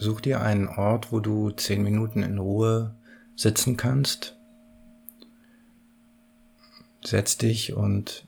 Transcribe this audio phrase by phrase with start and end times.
[0.00, 2.96] such dir einen Ort, wo du zehn Minuten in Ruhe
[3.36, 4.36] sitzen kannst.
[7.04, 8.26] Setz dich und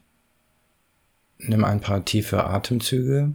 [1.39, 3.35] nimm ein paar tiefe Atemzüge.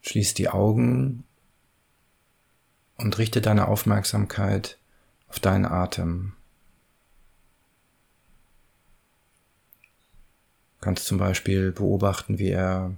[0.00, 1.24] Schließ die Augen
[2.96, 4.78] und richte deine Aufmerksamkeit
[5.28, 6.34] auf deinen Atem.
[10.82, 12.94] Kannst zum Beispiel beobachten, wie er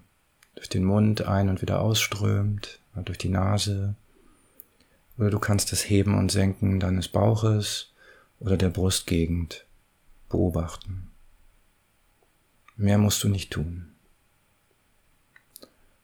[0.57, 3.95] durch den Mund ein- und wieder ausströmt, durch die Nase.
[5.19, 7.93] Oder du kannst das Heben und Senken deines Bauches
[8.41, 9.65] oder der Brustgegend
[10.29, 11.11] beobachten.
[12.77, 13.93] Mehr musst du nicht tun.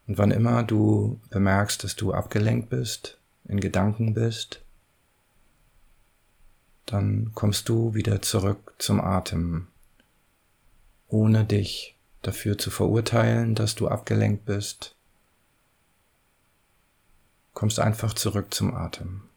[0.06, 4.62] Und wann immer du bemerkst, dass du abgelenkt bist, in Gedanken bist,
[6.87, 9.68] dann kommst du wieder zurück zum Atem,
[11.10, 14.94] ohne dich dafür zu verurteilen, dass du abgelenkt bist.
[17.52, 19.29] Kommst einfach zurück zum Atem.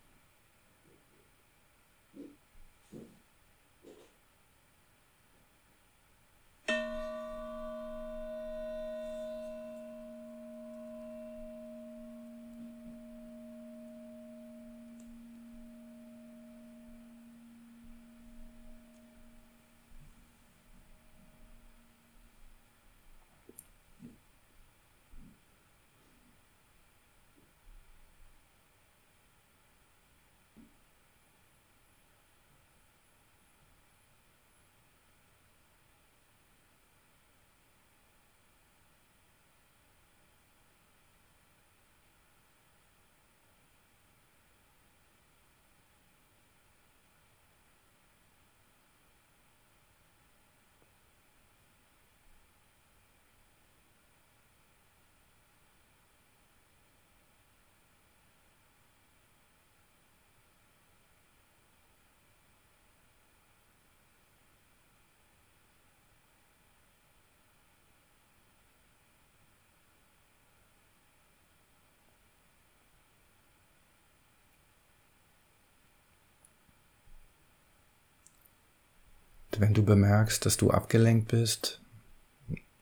[79.59, 81.81] Wenn du bemerkst, dass du abgelenkt bist,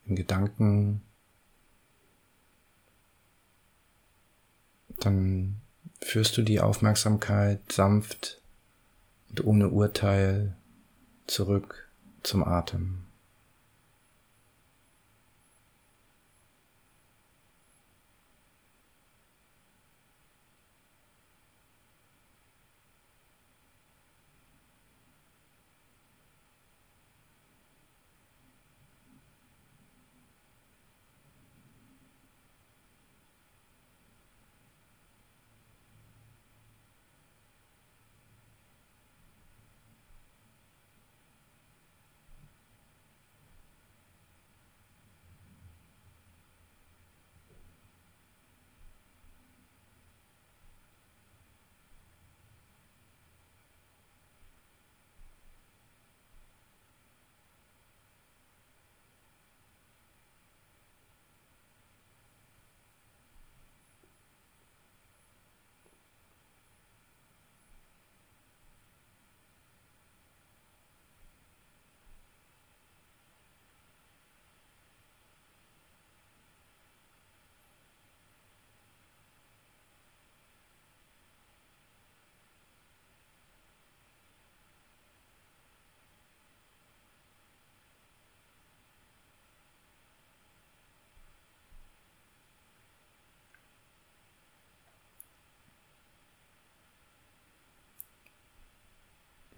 [0.05, 1.01] in Gedanken,
[4.99, 5.61] dann
[6.01, 8.41] führst du die Aufmerksamkeit sanft
[9.29, 10.55] und ohne Urteil
[11.27, 11.89] zurück
[12.23, 13.03] zum Atem.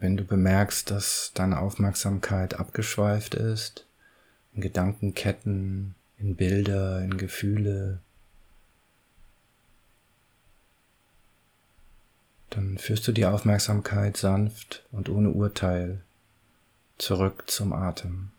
[0.03, 3.85] Wenn du bemerkst, dass deine Aufmerksamkeit abgeschweift ist,
[4.53, 7.99] in Gedankenketten, in Bilder, in Gefühle,
[12.49, 16.01] dann führst du die Aufmerksamkeit sanft und ohne Urteil
[16.97, 18.31] zurück zum Atem.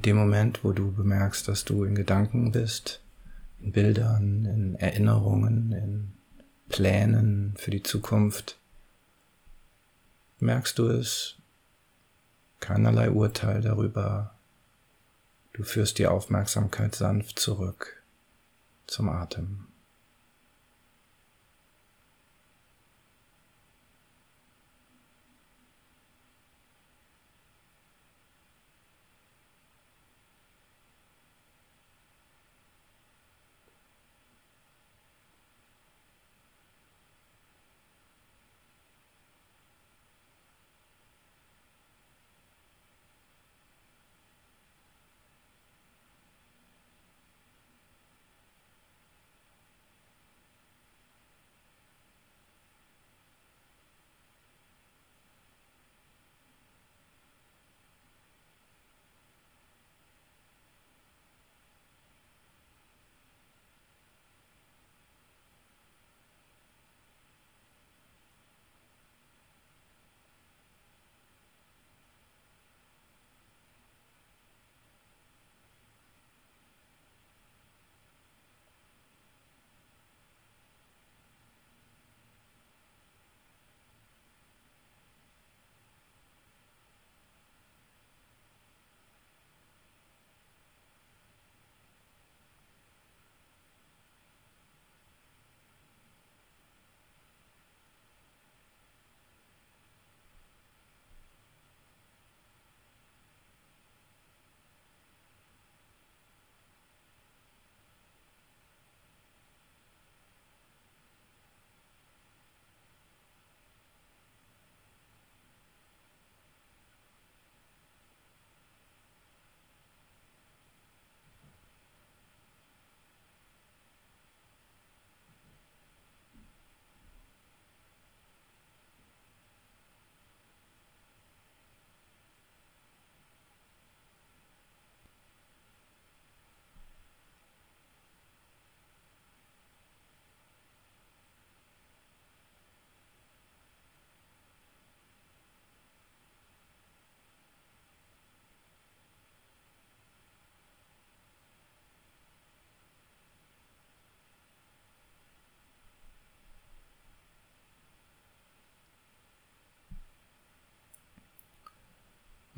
[0.00, 3.02] In dem Moment, wo du bemerkst, dass du in Gedanken bist,
[3.60, 6.12] in Bildern, in Erinnerungen, in
[6.70, 8.56] Plänen für die Zukunft,
[10.38, 11.36] merkst du es,
[12.60, 14.32] keinerlei Urteil darüber.
[15.52, 18.02] Du führst die Aufmerksamkeit sanft zurück
[18.86, 19.66] zum Atem.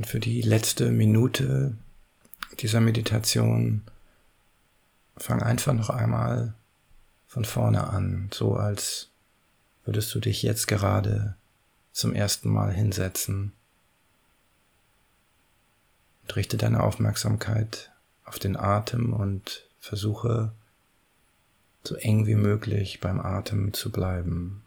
[0.02, 1.76] Und für die letzte Minute
[2.58, 3.82] dieser Meditation
[5.16, 6.54] fang einfach noch einmal
[7.28, 9.10] von vorne an, so als
[9.84, 11.36] würdest du dich jetzt gerade
[11.92, 13.52] zum ersten Mal hinsetzen
[16.22, 17.92] und richte deine Aufmerksamkeit
[18.24, 20.50] auf den Atem und versuche
[21.84, 24.61] so eng wie möglich beim Atem zu bleiben.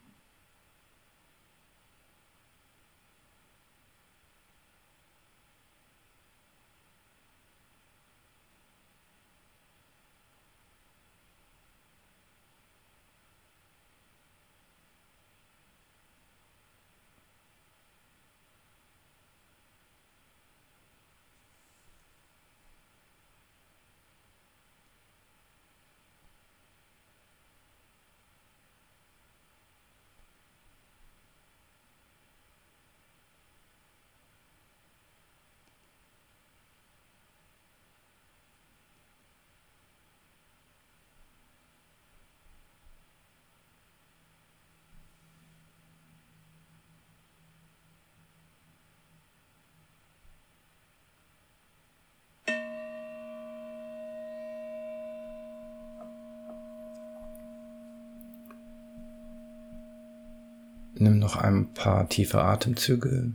[61.05, 63.31] Nimm noch ein paar tiefe Atemzüge.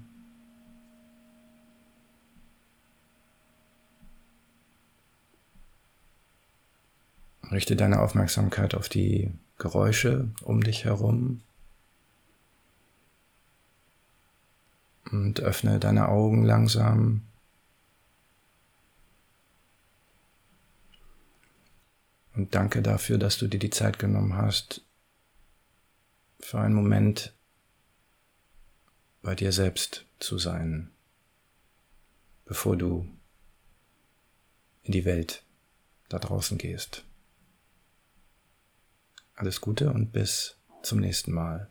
[7.53, 11.43] Richte deine Aufmerksamkeit auf die Geräusche um dich herum
[15.13, 17.23] und öffne deine Augen langsam.
[22.35, 24.83] Und danke dafür, dass du dir die Zeit genommen hast,
[26.41, 27.33] für einen Moment
[29.23, 30.91] bei dir selbst zu sein,
[32.45, 33.09] bevor du
[34.83, 35.45] in die Welt
[36.09, 37.05] da draußen gehst.
[39.35, 41.71] Alles Gute und bis zum nächsten Mal.